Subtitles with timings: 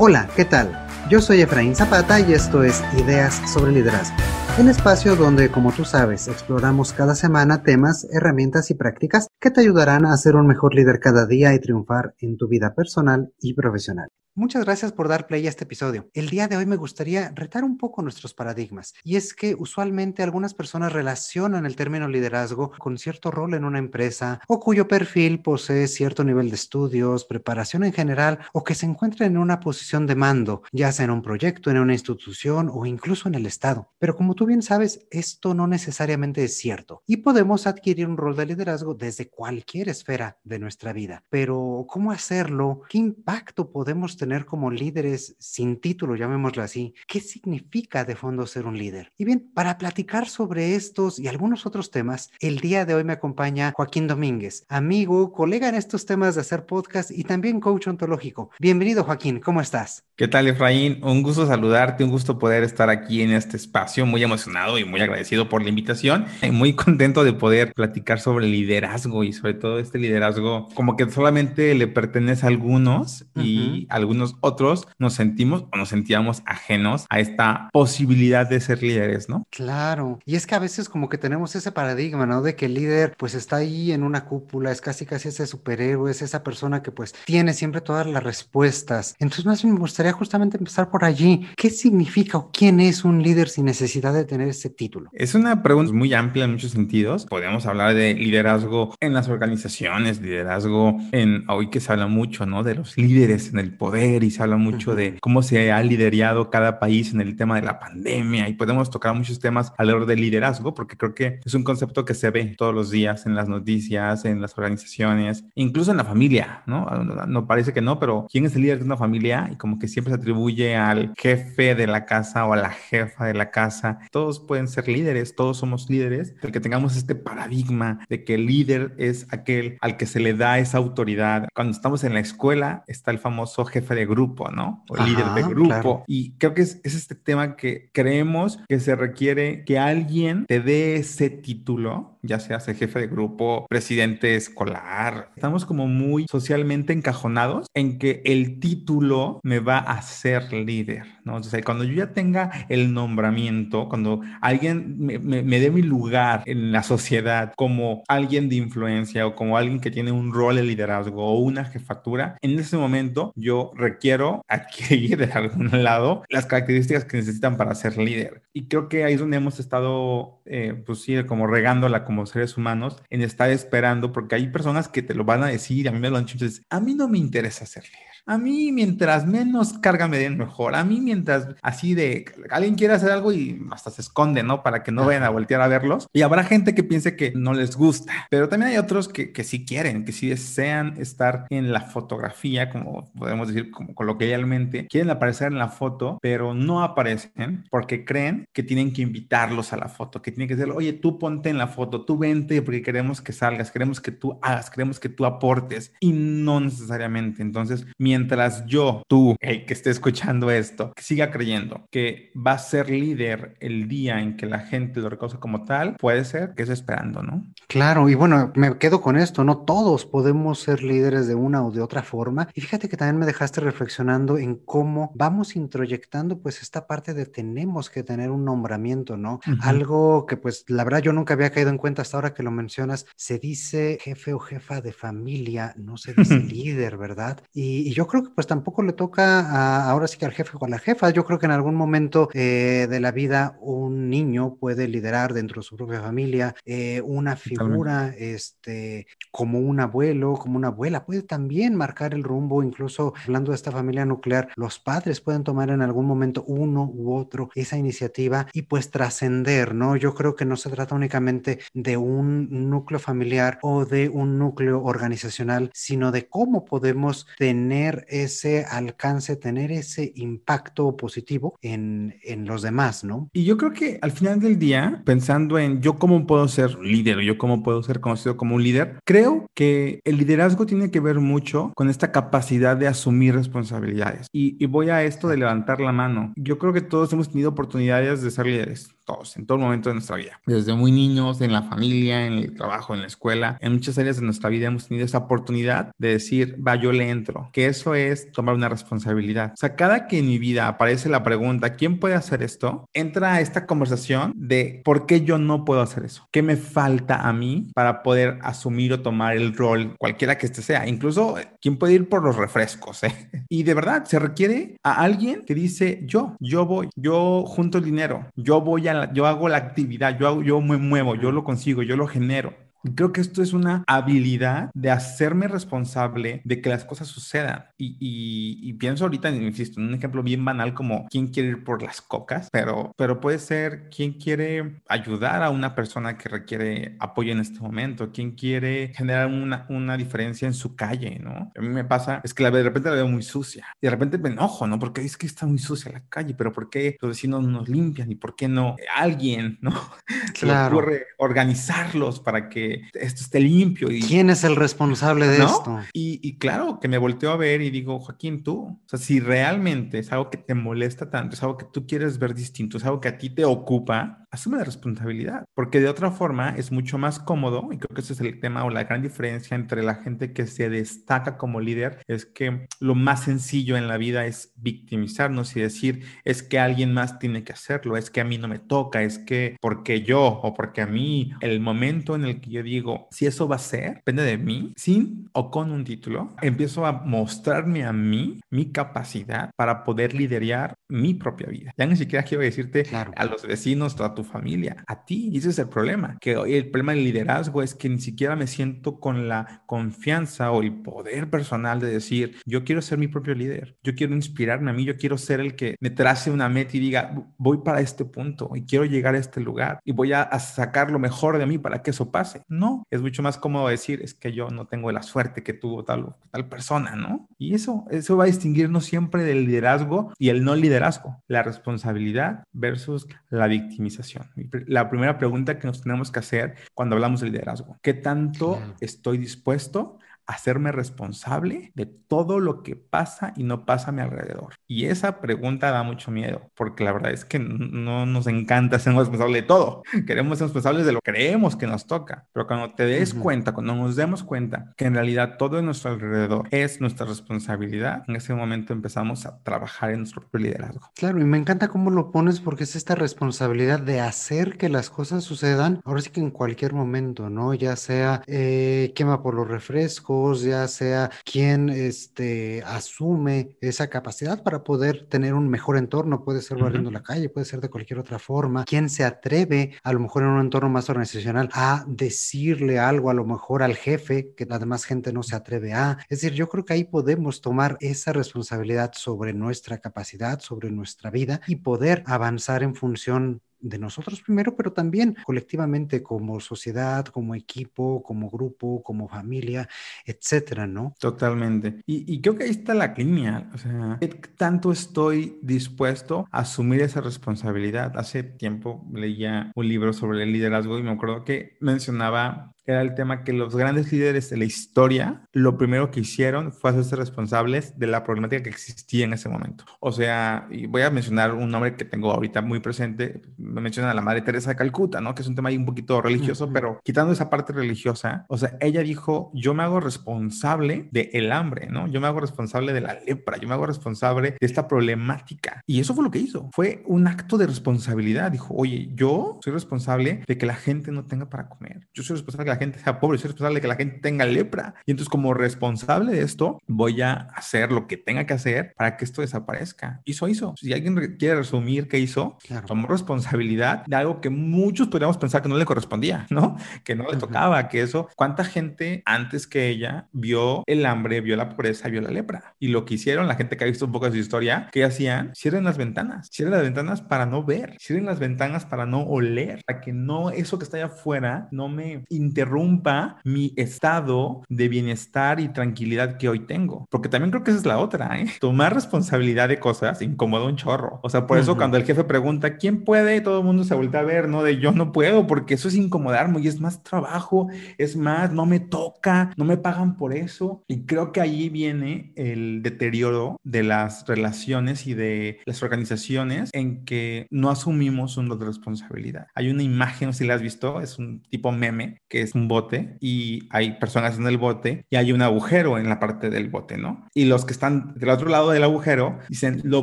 [0.00, 0.86] Hola, ¿qué tal?
[1.10, 4.14] Yo soy Efraín Zapata y esto es Ideas sobre Liderazgo,
[4.56, 9.60] el espacio donde, como tú sabes, exploramos cada semana temas, herramientas y prácticas que te
[9.60, 13.54] ayudarán a ser un mejor líder cada día y triunfar en tu vida personal y
[13.54, 14.08] profesional.
[14.38, 16.08] Muchas gracias por dar play a este episodio.
[16.14, 18.94] El día de hoy me gustaría retar un poco nuestros paradigmas.
[19.02, 23.80] Y es que usualmente algunas personas relacionan el término liderazgo con cierto rol en una
[23.80, 28.86] empresa o cuyo perfil posee cierto nivel de estudios, preparación en general o que se
[28.86, 32.86] encuentra en una posición de mando, ya sea en un proyecto, en una institución o
[32.86, 33.90] incluso en el Estado.
[33.98, 38.36] Pero como tú bien sabes, esto no necesariamente es cierto y podemos adquirir un rol
[38.36, 41.24] de liderazgo desde cualquier esfera de nuestra vida.
[41.28, 42.82] Pero ¿cómo hacerlo?
[42.88, 44.27] ¿Qué impacto podemos tener?
[44.28, 46.92] Tener como líderes sin título, llamémoslo así.
[47.06, 49.10] ¿Qué significa de fondo ser un líder?
[49.16, 53.14] Y bien, para platicar sobre estos y algunos otros temas, el día de hoy me
[53.14, 58.50] acompaña Joaquín Domínguez, amigo, colega en estos temas de hacer podcast y también coach ontológico.
[58.60, 60.04] Bienvenido, Joaquín, ¿cómo estás?
[60.14, 61.02] ¿Qué tal, Efraín?
[61.02, 65.00] Un gusto saludarte, un gusto poder estar aquí en este espacio, muy emocionado y muy
[65.00, 69.78] agradecido por la invitación, y muy contento de poder platicar sobre liderazgo y sobre todo
[69.78, 75.76] este liderazgo como que solamente le pertenece a algunos y algunos otros nos sentimos o
[75.76, 79.46] nos sentíamos ajenos a esta posibilidad de ser líderes, ¿no?
[79.50, 82.42] Claro, y es que a veces como que tenemos ese paradigma, ¿no?
[82.42, 86.10] De que el líder pues está ahí en una cúpula, es casi casi ese superhéroe,
[86.10, 89.14] es esa persona que pues tiene siempre todas las respuestas.
[89.18, 91.46] Entonces más me gustaría justamente empezar por allí.
[91.56, 95.10] ¿Qué significa o quién es un líder sin necesidad de tener ese título?
[95.12, 97.26] Es una pregunta muy amplia en muchos sentidos.
[97.26, 102.62] Podemos hablar de liderazgo en las organizaciones, liderazgo en, hoy que se habla mucho, ¿no?
[102.62, 106.50] De los líderes en el poder y se habla mucho de cómo se ha liderado
[106.50, 110.20] cada país en el tema de la pandemia y podemos tocar muchos temas alrededor del
[110.20, 113.48] liderazgo porque creo que es un concepto que se ve todos los días en las
[113.48, 116.86] noticias, en las organizaciones, incluso en la familia, ¿no?
[117.26, 119.48] No parece que no, pero ¿quién es el líder de una familia?
[119.52, 123.26] Y como que siempre se atribuye al jefe de la casa o a la jefa
[123.26, 123.98] de la casa.
[124.10, 128.46] Todos pueden ser líderes, todos somos líderes, pero que tengamos este paradigma de que el
[128.46, 131.48] líder es aquel al que se le da esa autoridad.
[131.54, 134.84] Cuando estamos en la escuela está el famoso jefe de grupo, ¿no?
[134.88, 136.04] O líder de grupo.
[136.06, 140.60] Y creo que es, es, este tema que creemos que se requiere que alguien te
[140.60, 145.30] dé ese título, ya seas el jefe de grupo, presidente escolar.
[145.36, 151.36] Estamos como muy socialmente encajonados en que el título me va a hacer líder, ¿no?
[151.36, 155.82] O sea, cuando yo ya tenga el nombramiento, cuando alguien me, me, me dé mi
[155.82, 160.56] lugar en la sociedad como alguien de influencia o como alguien que tiene un rol
[160.56, 166.46] de liderazgo o una jefatura, en ese momento yo requiero adquirir de algún lado las
[166.46, 168.42] características que necesitan para ser líder.
[168.52, 172.56] Y creo que ahí es donde hemos estado, eh, pues sí, como regándola como seres
[172.56, 175.98] humanos, en estar esperando, porque hay personas que te lo van a decir, a mí
[175.98, 178.08] me lo han dicho, entonces, a mí no me interesa líder.
[178.26, 180.74] A mí, mientras menos carga me den, mejor.
[180.74, 184.62] A mí, mientras así de alguien quiere hacer algo y hasta se esconde, ¿no?
[184.62, 186.08] Para que no vayan a voltear a verlos.
[186.12, 189.44] Y habrá gente que piense que no les gusta, pero también hay otros que, que
[189.44, 195.10] sí quieren, que sí desean estar en la fotografía, como podemos decir, como coloquialmente, quieren
[195.10, 199.88] aparecer en la foto, pero no aparecen porque creen que tienen que invitarlos a la
[199.88, 203.20] foto, que tienen que decir, oye, tú ponte en la foto, tú vente porque queremos
[203.20, 207.42] que salgas, queremos que tú hagas, queremos que tú aportes y no necesariamente.
[207.42, 212.90] Entonces, mientras yo, tú, el que esté escuchando esto, siga creyendo que va a ser
[212.90, 216.74] líder el día en que la gente lo reconoce como tal, puede ser que esté
[216.74, 217.46] esperando, ¿no?
[217.66, 221.70] Claro, y bueno, me quedo con esto, no todos podemos ser líderes de una o
[221.70, 222.48] de otra forma.
[222.54, 227.26] Y fíjate que también me dejaste reflexionando en cómo vamos introyectando pues esta parte de
[227.26, 229.34] tenemos que tener un nombramiento, ¿no?
[229.46, 229.58] Uh -huh.
[229.62, 232.50] Algo que pues la verdad yo nunca había caído en cuenta hasta ahora que lo
[232.50, 237.40] mencionas, se dice jefe o jefa de familia, no se dice líder, ¿verdad?
[237.52, 240.56] Y, y yo creo que pues tampoco le toca a, ahora sí que al jefe
[240.58, 241.10] o a la jefa.
[241.10, 245.60] Yo creo que en algún momento eh, de la vida un niño puede liderar dentro
[245.60, 251.04] de su propia familia eh, una figura este, como un abuelo, como una abuela.
[251.04, 255.70] Puede también marcar el rumbo, incluso hablando de esta familia nuclear, los padres pueden tomar
[255.70, 259.96] en algún momento uno u otro esa iniciativa y pues trascender, ¿no?
[259.96, 264.82] Yo creo que no se trata únicamente de un núcleo familiar o de un núcleo
[264.82, 272.62] organizacional, sino de cómo podemos tener ese alcance, tener ese impacto positivo en, en, los
[272.62, 273.28] demás, ¿no?
[273.32, 277.20] Y yo creo que al final del día, pensando en yo cómo puedo ser líder,
[277.20, 281.20] yo cómo puedo ser conocido como un líder, creo que el liderazgo tiene que ver
[281.20, 284.26] mucho con esta capacidad de asumir responsabilidades.
[284.32, 286.32] Y, y voy a esto de levantar la mano.
[286.36, 289.94] Yo creo que todos hemos tenido oportunidades de ser líderes todos, en todo momento de
[289.94, 290.38] nuestra vida.
[290.44, 294.16] Desde muy niños, en la familia, en el trabajo, en la escuela, en muchas áreas
[294.16, 297.94] de nuestra vida hemos tenido esa oportunidad de decir, va, yo le entro, que eso
[297.94, 299.52] es tomar una responsabilidad.
[299.54, 302.84] O sea, cada que en mi vida aparece la pregunta, ¿quién puede hacer esto?
[302.92, 307.26] Entra a esta conversación de por qué yo no puedo hacer eso, qué me falta
[307.26, 311.78] a mí para poder asumir o tomar el rol, cualquiera que este sea, incluso quién
[311.78, 313.30] puede ir por los refrescos, ¿eh?
[313.48, 317.84] Y de verdad, se requiere a alguien que dice, yo, yo voy, yo junto el
[317.84, 321.82] dinero, yo voy a, yo hago la actividad, yo, yo me muevo, yo lo consigo,
[321.82, 322.67] yo lo genero.
[322.94, 327.66] Creo que esto es una habilidad de hacerme responsable de que las cosas sucedan.
[327.76, 331.82] Y, y, pienso ahorita, insisto, en un ejemplo bien banal como quién quiere ir por
[331.82, 337.32] las cocas, pero, pero puede ser quién quiere ayudar a una persona que requiere apoyo
[337.32, 341.52] en este momento, quién quiere generar una, una diferencia en su calle, ¿no?
[341.56, 343.90] A mí me pasa, es que la, de repente la veo muy sucia y de
[343.90, 344.78] repente me enojo, ¿no?
[344.78, 348.10] Porque es que está muy sucia la calle, pero ¿por qué los vecinos nos limpian
[348.10, 349.72] y por qué no alguien, ¿no?
[350.34, 353.90] Se le ocurre organizarlos para que esto esté limpio.
[353.90, 355.80] Y, ¿Quién es el responsable de esto?
[355.92, 359.20] Y, y, claro, que me volteo a ver y digo, Joaquín, tú, o sea, si
[359.20, 362.84] realmente es algo que te molesta tanto, es algo que tú quieres ver distinto, es
[362.84, 366.98] algo que a ti te ocupa, asume la responsabilidad, porque de otra forma es mucho
[366.98, 369.96] más cómodo, y creo que ese es el tema o la gran diferencia entre la
[369.96, 374.52] gente que se destaca como líder, es que lo más sencillo en la vida es
[374.56, 378.48] victimizarnos y decir, es que alguien más tiene que hacerlo, es que a mí no
[378.48, 382.50] me toca, es que porque yo o porque a mí, el momento en el que
[382.50, 386.34] yo digo, si eso va a ser, depende de mí, sin o con un título,
[386.42, 391.72] empiezo a mostrarme a mí mi capacidad para poder liderar mi propia vida.
[391.76, 395.30] Ya ni siquiera quiero decirte a los vecinos, a tu familia, a ti.
[395.32, 398.46] Y ese es el problema, que el problema del liderazgo es que ni siquiera me
[398.46, 403.34] siento con la confianza o el poder personal de decir, yo quiero ser mi propio
[403.34, 406.76] líder, yo quiero inspirarme a mí, yo quiero ser el que me trace una meta
[406.76, 410.22] y diga, voy para este punto y quiero llegar a este lugar y voy a,
[410.22, 412.42] a sacar lo mejor de mí para que eso pase.
[412.48, 415.84] No, es mucho más cómodo decir, es que yo no tengo la suerte que tuvo
[415.84, 417.28] tal, tal persona, ¿no?
[417.38, 422.44] Y eso, eso va a distinguirnos siempre del liderazgo y el no liderazgo, la responsabilidad
[422.52, 424.30] versus la victimización.
[424.66, 429.18] La primera pregunta que nos tenemos que hacer cuando hablamos de liderazgo, ¿qué tanto estoy
[429.18, 429.98] dispuesto
[430.28, 434.54] hacerme responsable de todo lo que pasa y no pasa a mi alrededor?
[434.68, 438.94] Y esa pregunta da mucho miedo, porque la verdad es que no nos encanta ser
[438.94, 439.82] responsables de todo.
[440.06, 442.26] Queremos ser responsables de lo que creemos que nos toca.
[442.32, 445.92] Pero cuando te des cuenta, cuando nos demos cuenta que en realidad todo en nuestro
[445.92, 450.90] alrededor es nuestra responsabilidad, en ese momento empezamos a trabajar en nuestro propio liderazgo.
[450.94, 454.90] Claro, y me encanta cómo lo pones porque es esta responsabilidad de hacer que las
[454.90, 457.54] cosas sucedan, ahora sí que en cualquier momento, ¿no?
[457.54, 464.64] Ya sea eh, quema por los refrescos, ya sea quien este, asume esa capacidad para
[464.64, 468.18] poder tener un mejor entorno, puede ser barriendo la calle, puede ser de cualquier otra
[468.18, 473.10] forma, quien se atreve a lo mejor en un entorno más organizacional a decirle algo
[473.10, 475.98] a lo mejor al jefe que la demás gente no se atreve a.
[476.08, 481.10] Es decir, yo creo que ahí podemos tomar esa responsabilidad sobre nuestra capacidad, sobre nuestra
[481.10, 487.34] vida y poder avanzar en función de nosotros primero, pero también colectivamente como sociedad, como
[487.34, 489.68] equipo, como grupo, como familia,
[490.04, 490.94] etcétera, ¿no?
[490.98, 491.82] Totalmente.
[491.86, 496.82] Y, creo que ahí está la línea, o sea, ¿qué tanto estoy dispuesto a asumir
[496.82, 497.96] esa responsabilidad?
[497.96, 502.94] Hace tiempo leía un libro sobre el liderazgo y me acuerdo que mencionaba era el
[502.94, 507.78] tema que los grandes líderes de la historia, lo primero que hicieron fue hacerse responsables
[507.78, 509.64] de la problemática que existía en ese momento.
[509.80, 513.90] O sea, y voy a mencionar un nombre que tengo ahorita muy presente, me mencionan
[513.90, 515.14] a la Madre Teresa de Calcuta, ¿no?
[515.14, 518.56] Que es un tema ahí un poquito religioso, pero quitando esa parte religiosa, o sea,
[518.60, 521.86] ella dijo, yo me hago responsable del el hambre, ¿no?
[521.88, 525.62] Yo me hago responsable de la lepra, yo me hago responsable de esta problemática.
[525.66, 528.30] Y eso fue lo que hizo, fue un acto de responsabilidad.
[528.30, 531.88] Dijo, oye, yo soy responsable de que la gente no tenga para comer.
[531.94, 533.98] Yo soy responsable de que la gente sea pobre, soy responsable de que la gente
[534.00, 534.74] tenga lepra.
[534.86, 538.96] Y entonces como responsable de esto, voy a hacer lo que tenga que hacer para
[538.96, 540.00] que esto desaparezca.
[540.04, 540.54] Hizo, hizo.
[540.56, 545.48] Si alguien quiere resumir qué hizo, tomó responsabilidad de algo que muchos podríamos pensar que
[545.48, 546.56] no le correspondía, ¿no?
[546.84, 551.36] Que no le tocaba, que eso, ¿cuánta gente antes que ella vio el hambre, vio
[551.36, 552.54] la pobreza, vio la lepra?
[552.58, 554.84] Y lo que hicieron, la gente que ha visto un poco de su historia, ¿qué
[554.84, 555.32] hacían?
[555.34, 559.62] Cierren las ventanas, cierren las ventanas para no ver, cierren las ventanas para no oler,
[559.66, 564.68] para que no eso que está allá afuera no me interese interrumpa mi estado de
[564.68, 566.86] bienestar y tranquilidad que hoy tengo.
[566.88, 568.26] Porque también creo que esa es la otra, ¿eh?
[568.38, 571.00] Tomar responsabilidad de cosas incomoda un chorro.
[571.02, 573.20] O sea, por eso cuando el jefe pregunta, ¿quién puede?
[573.20, 574.44] Todo el mundo se vuelve a ver, ¿no?
[574.44, 578.46] De yo no puedo, porque eso es incomodarme y es más trabajo, es más, no
[578.46, 580.62] me toca, no me pagan por eso.
[580.68, 586.84] Y creo que ahí viene el deterioro de las relaciones y de las organizaciones en
[586.84, 589.26] que no asumimos un rol de responsabilidad.
[589.34, 592.96] Hay una imagen, si la has visto, es un tipo meme, que es un bote
[593.00, 596.76] y hay personas en el bote y hay un agujero en la parte del bote,
[596.76, 597.06] ¿no?
[597.14, 599.82] Y los que están del otro lado del agujero dicen, lo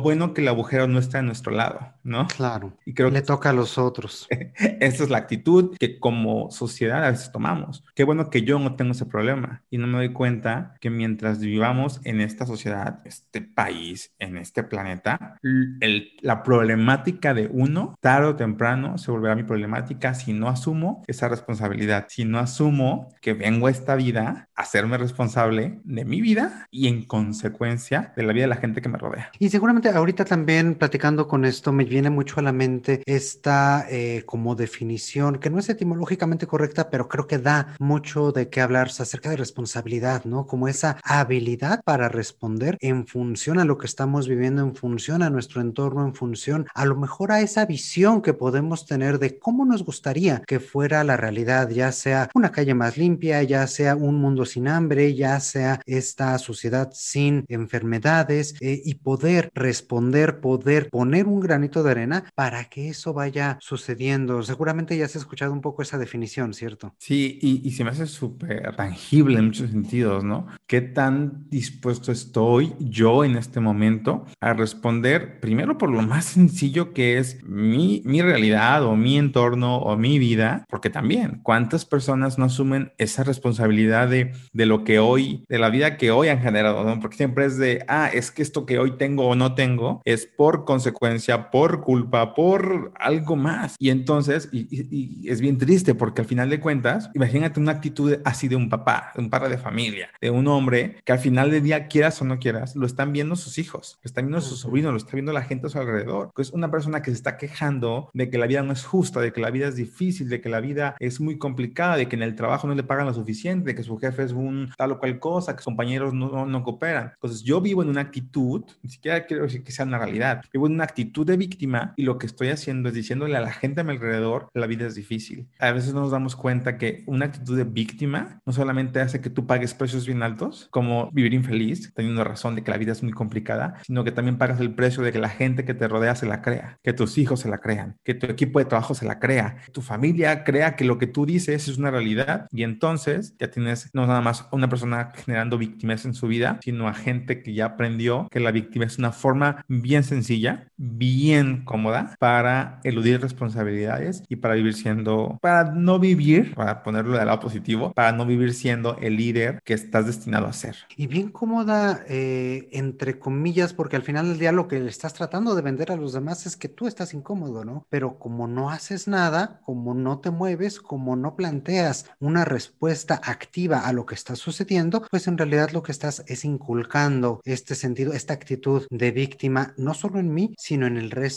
[0.00, 2.26] bueno que el agujero no está en nuestro lado, ¿no?
[2.28, 2.72] Claro.
[2.84, 4.28] Y creo Le toca a los otros.
[4.56, 7.84] Esa es la actitud que como sociedad a veces tomamos.
[7.94, 11.40] Qué bueno que yo no tengo ese problema y no me doy cuenta que mientras
[11.40, 15.38] vivamos en esta sociedad, este país, en este planeta,
[15.80, 21.02] el, la problemática de uno, tarde o temprano, se volverá mi problemática si no asumo
[21.06, 26.20] esa responsabilidad, si no asumo que vengo a esta vida a hacerme responsable de mi
[26.20, 29.30] vida y en consecuencia de la vida de la gente que me rodea.
[29.38, 34.22] Y seguramente ahorita también platicando con esto me viene mucho a la mente esta eh,
[34.26, 38.88] como definición que no es etimológicamente correcta, pero creo que da mucho de qué hablar
[38.88, 40.46] acerca de responsabilidad, ¿no?
[40.46, 45.30] Como esa habilidad para responder en función a lo que estamos viviendo, en función a
[45.30, 49.64] nuestro entorno, en función a lo mejor a esa visión que podemos tener de cómo
[49.64, 54.16] nos gustaría que fuera la realidad, ya sea una calle más limpia, ya sea un
[54.16, 61.26] mundo sin hambre, ya sea esta sociedad sin enfermedades eh, y poder responder, poder poner
[61.26, 64.42] un granito de arena para que eso vaya sucediendo.
[64.42, 66.94] Seguramente ya has escuchado un poco esa definición, ¿cierto?
[66.98, 70.46] Sí, y, y se me hace súper tangible en muchos sentidos, ¿no?
[70.66, 76.92] ¿Qué tan dispuesto estoy yo en este momento a responder primero por lo más sencillo
[76.92, 80.64] que es mi, mi realidad o mi entorno o mi vida?
[80.68, 85.70] Porque también, ¿cuántas personas no asumen esa responsabilidad de, de lo que hoy, de la
[85.70, 87.00] vida que hoy han generado, ¿no?
[87.00, 90.26] Porque siempre es de, ah, es que esto que hoy tengo o no tengo es
[90.26, 93.76] por consecuencia, por culpa, por algo más.
[93.78, 98.18] Y entonces, y, y, es bien triste porque al final de cuentas, imagínate una actitud
[98.24, 101.50] así de un papá, de un padre de familia, de un hombre que al final
[101.50, 104.60] del día, quieras o no quieras, lo están viendo sus hijos, lo están viendo sus
[104.60, 106.30] sobrinos, lo está viendo la gente a su alrededor.
[106.36, 109.32] Es una persona que se está quejando de que la vida no es justa, de
[109.32, 112.22] que la vida es difícil, de que la vida es muy complicada, de que en
[112.22, 114.98] el trabajo no le pagan lo suficiente, de que su jefe es un tal o
[114.98, 117.12] cual cosa, que sus compañeros no, no, cooperan.
[117.14, 120.66] Entonces yo vivo en una actitud, ni siquiera quiero decir que sea una realidad, vivo
[120.66, 121.65] en una actitud de víctima
[121.96, 124.86] y lo que estoy haciendo es diciéndole a la gente a mi alrededor, la vida
[124.86, 125.48] es difícil.
[125.58, 129.30] A veces no nos damos cuenta que una actitud de víctima no solamente hace que
[129.30, 133.02] tú pagues precios bien altos, como vivir infeliz, teniendo razón de que la vida es
[133.02, 136.14] muy complicada, sino que también pagas el precio de que la gente que te rodea
[136.14, 139.06] se la crea, que tus hijos se la crean, que tu equipo de trabajo se
[139.06, 143.34] la crea, tu familia crea que lo que tú dices es una realidad y entonces
[143.38, 147.42] ya tienes no nada más una persona generando víctimas en su vida, sino a gente
[147.42, 153.20] que ya aprendió que la víctima es una forma bien sencilla, bien cómoda para eludir
[153.20, 158.26] responsabilidades y para vivir siendo, para no vivir, para ponerlo del lado positivo, para no
[158.26, 160.76] vivir siendo el líder que estás destinado a ser.
[160.96, 165.14] Y bien cómoda, eh, entre comillas, porque al final del día lo que le estás
[165.14, 167.86] tratando de vender a los demás es que tú estás incómodo, ¿no?
[167.90, 173.80] Pero como no haces nada, como no te mueves, como no planteas una respuesta activa
[173.80, 178.12] a lo que está sucediendo, pues en realidad lo que estás es inculcando este sentido,
[178.12, 181.35] esta actitud de víctima, no solo en mí, sino en el resto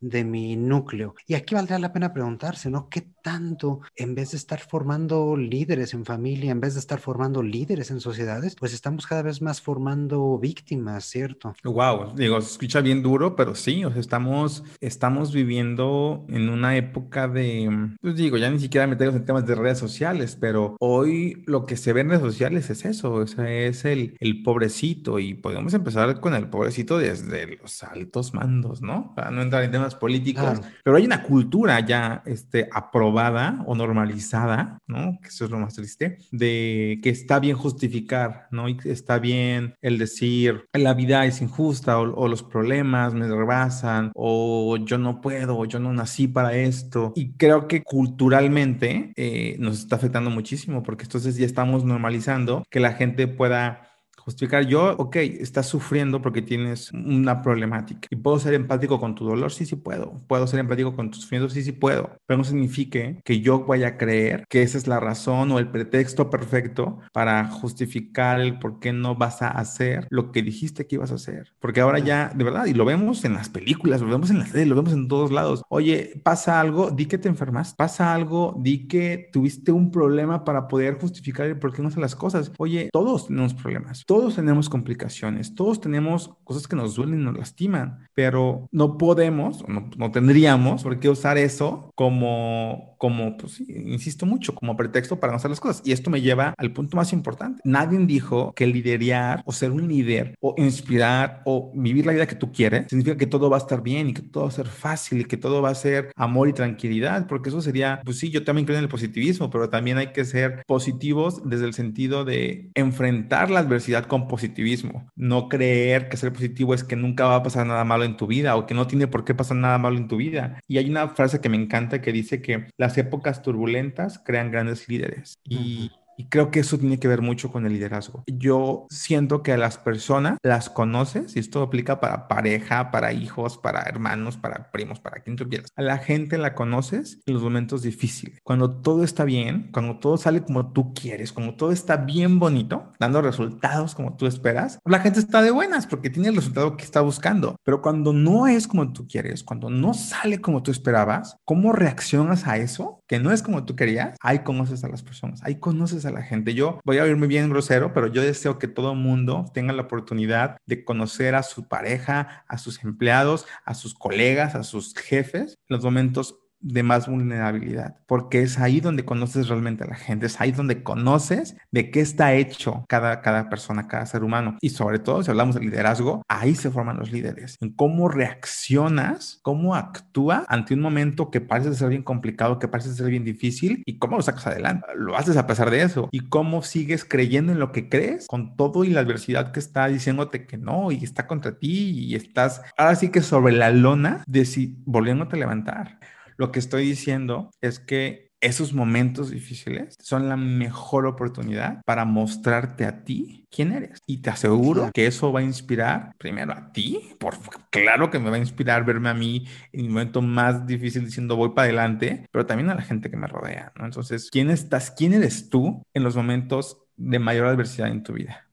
[0.00, 1.14] de mi núcleo.
[1.26, 2.88] Y aquí valdría la pena preguntarse, ¿no?
[2.88, 7.42] ¿Qué tanto, en vez de estar formando líderes en familia, en vez de estar formando
[7.42, 11.54] líderes en sociedades, pues estamos cada vez más formando víctimas, ¿cierto?
[11.64, 16.76] Wow, digo, se escucha bien duro, pero sí, o sea, estamos, estamos viviendo en una
[16.76, 21.42] época de, pues digo, ya ni siquiera meternos en temas de redes sociales, pero hoy
[21.46, 25.18] lo que se ve en redes sociales es eso, o sea, es el, el pobrecito
[25.18, 29.14] y podemos empezar con el pobrecito desde los altos mandos, ¿no?
[29.36, 35.18] No entrar en temas políticos, pero hay una cultura ya este, aprobada o normalizada, ¿no?
[35.22, 38.68] Que eso es lo más triste, de que está bien justificar, ¿no?
[38.68, 44.76] Y está bien el decir, la vida es injusta o, los problemas me rebasan o
[44.78, 47.12] yo no puedo o yo no nací para esto.
[47.14, 52.80] Y creo que culturalmente eh, nos está afectando muchísimo porque entonces ya estamos normalizando que
[52.80, 53.85] la gente pueda
[54.26, 59.24] Justificar yo, ok, estás sufriendo porque tienes una problemática y puedo ser empático con tu
[59.24, 60.20] dolor, sí, sí puedo.
[60.26, 62.10] Puedo ser empático con tus sufrimiento, sí, sí puedo.
[62.26, 65.70] Pero no signifique que yo vaya a creer que esa es la razón o el
[65.70, 70.96] pretexto perfecto para justificar el por qué no vas a hacer lo que dijiste que
[70.96, 71.54] ibas a hacer.
[71.60, 74.48] Porque ahora ya, de verdad, y lo vemos en las películas, lo vemos en las
[74.48, 75.62] series, lo vemos en todos lados.
[75.68, 80.66] Oye, pasa algo, di que te enfermas, pasa algo, di que tuviste un problema para
[80.66, 82.50] poder justificar el por qué no haces las cosas.
[82.58, 87.36] Oye, todos tenemos problemas, todos tenemos complicaciones, todos tenemos cosas que nos duelen y nos
[87.36, 94.26] lastiman, pero no podemos, no, no tendríamos por qué usar eso como como, pues insisto
[94.26, 95.82] mucho, como pretexto para no hacer las cosas.
[95.84, 97.60] Y esto me lleva al punto más importante.
[97.64, 102.34] Nadie dijo que liderar o ser un líder o inspirar o vivir la vida que
[102.34, 104.66] tú quieres significa que todo va a estar bien y que todo va a ser
[104.66, 108.30] fácil y que todo va a ser amor y tranquilidad, porque eso sería, pues sí,
[108.30, 112.24] yo también creo en el positivismo, pero también hay que ser positivos desde el sentido
[112.24, 117.36] de enfrentar la adversidad con positivismo, no creer que ser positivo es que nunca va
[117.36, 119.76] a pasar nada malo en tu vida o que no tiene por qué pasar nada
[119.78, 120.60] malo en tu vida.
[120.66, 124.52] Y hay una frase que me encanta que dice que la las épocas turbulentas crean
[124.52, 125.40] grandes líderes.
[125.42, 128.24] Y y creo que eso tiene que ver mucho con el liderazgo.
[128.26, 133.58] Yo siento que a las personas las conoces, y esto aplica para pareja, para hijos,
[133.58, 135.70] para hermanos, para primos, para quien tú quieras.
[135.76, 138.40] A la gente la conoces en los momentos difíciles.
[138.42, 142.92] Cuando todo está bien, cuando todo sale como tú quieres, cuando todo está bien bonito,
[142.98, 146.84] dando resultados como tú esperas, la gente está de buenas porque tiene el resultado que
[146.84, 147.56] está buscando.
[147.64, 152.46] Pero cuando no es como tú quieres, cuando no sale como tú esperabas, ¿cómo reaccionas
[152.46, 153.02] a eso?
[153.06, 154.16] Que no es como tú querías.
[154.20, 156.54] Ahí conoces a las personas, ahí conoces a la gente.
[156.54, 160.56] Yo voy a oírme bien grosero, pero yo deseo que todo mundo tenga la oportunidad
[160.66, 165.84] de conocer a su pareja, a sus empleados, a sus colegas, a sus jefes, los
[165.84, 170.52] momentos de más vulnerabilidad, porque es ahí donde conoces realmente a la gente, es ahí
[170.52, 174.58] donde conoces de qué está hecho cada, cada persona, cada ser humano.
[174.60, 179.38] Y sobre todo, si hablamos de liderazgo, ahí se forman los líderes, en cómo reaccionas,
[179.42, 183.82] cómo actúa ante un momento que parece ser bien complicado, que parece ser bien difícil,
[183.86, 184.86] y cómo lo sacas adelante.
[184.96, 188.56] Lo haces a pesar de eso, y cómo sigues creyendo en lo que crees con
[188.56, 192.62] todo y la adversidad que está diciéndote que no, y está contra ti, y estás
[192.76, 195.98] ahora sí que sobre la lona de si volviéndote a levantar.
[196.36, 202.84] Lo que estoy diciendo es que esos momentos difíciles son la mejor oportunidad para mostrarte
[202.84, 203.98] a ti quién eres.
[204.06, 207.36] Y te aseguro que eso va a inspirar primero a ti, por
[207.70, 211.36] claro que me va a inspirar verme a mí en el momento más difícil diciendo
[211.36, 213.86] voy para adelante, pero también a la gente que me rodea, ¿no?
[213.86, 214.90] Entonces, ¿quién estás?
[214.90, 218.45] ¿Quién eres tú en los momentos de mayor adversidad en tu vida?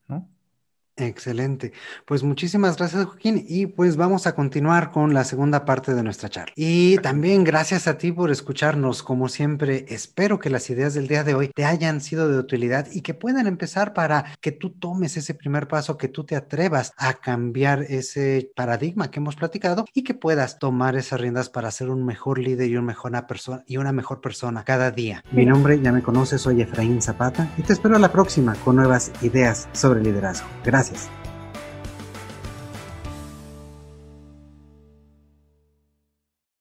[0.96, 1.74] Excelente.
[2.06, 3.44] Pues muchísimas gracias, Joaquín.
[3.48, 6.54] Y pues vamos a continuar con la segunda parte de nuestra charla.
[6.56, 9.02] Y también gracias a ti por escucharnos.
[9.02, 12.88] Como siempre, espero que las ideas del día de hoy te hayan sido de utilidad
[12.92, 16.94] y que puedan empezar para que tú tomes ese primer paso, que tú te atrevas
[16.98, 21.90] a cambiar ese paradigma que hemos platicado y que puedas tomar esas riendas para ser
[21.90, 25.24] un mejor líder y, un mejor persona, y una mejor persona cada día.
[25.32, 28.76] Mi nombre, ya me conoces, soy Efraín Zapata y te espero a la próxima con
[28.76, 30.48] nuevas ideas sobre liderazgo.
[30.64, 30.93] Gracias.
[30.94, 31.23] Gracias.